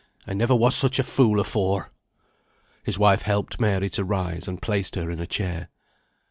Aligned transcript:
I 0.25 0.33
never 0.33 0.55
was 0.55 0.73
such 0.75 0.97
a 0.97 1.03
fool 1.03 1.39
afore." 1.39 1.91
His 2.81 2.97
wife 2.97 3.21
helped 3.21 3.59
Mary 3.61 3.87
to 3.91 4.03
rise, 4.03 4.47
and 4.47 4.59
placed 4.59 4.95
her 4.95 5.11
in 5.11 5.19
a 5.19 5.27
chair. 5.27 5.69